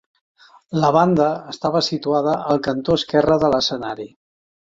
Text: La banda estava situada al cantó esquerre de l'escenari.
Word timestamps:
La 0.83 0.87
banda 0.95 1.27
estava 1.53 1.81
situada 1.89 2.33
al 2.55 2.63
cantó 2.69 2.97
esquerre 3.01 3.39
de 3.45 3.53
l'escenari. 3.57 4.09